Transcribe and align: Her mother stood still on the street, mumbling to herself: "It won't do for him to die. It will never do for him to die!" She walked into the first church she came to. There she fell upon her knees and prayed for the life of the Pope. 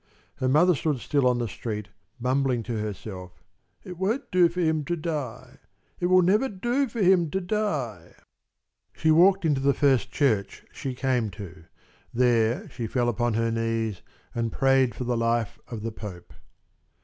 Her 0.37 0.49
mother 0.49 0.73
stood 0.73 0.97
still 0.97 1.27
on 1.27 1.37
the 1.37 1.47
street, 1.47 1.89
mumbling 2.19 2.63
to 2.63 2.79
herself: 2.79 3.43
"It 3.83 3.99
won't 3.99 4.31
do 4.31 4.49
for 4.49 4.59
him 4.59 4.83
to 4.85 4.95
die. 4.95 5.59
It 5.99 6.07
will 6.07 6.23
never 6.23 6.49
do 6.49 6.87
for 6.87 7.03
him 7.03 7.29
to 7.29 7.39
die!" 7.39 8.15
She 8.93 9.11
walked 9.11 9.45
into 9.45 9.61
the 9.61 9.75
first 9.75 10.09
church 10.11 10.65
she 10.71 10.95
came 10.95 11.29
to. 11.37 11.65
There 12.11 12.67
she 12.71 12.87
fell 12.87 13.09
upon 13.09 13.35
her 13.35 13.51
knees 13.51 14.01
and 14.33 14.51
prayed 14.51 14.95
for 14.95 15.03
the 15.03 15.15
life 15.15 15.59
of 15.67 15.83
the 15.83 15.91
Pope. 15.91 16.33